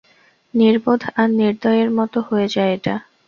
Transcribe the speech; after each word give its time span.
নির্বোধ 0.53 1.01
আর 1.15 1.29
নির্দয় 1.39 1.79
এর 1.83 1.89
মতো 1.97 2.17
হয়ে 2.27 2.47
যায় 2.47 2.71
এটা। 2.77 2.95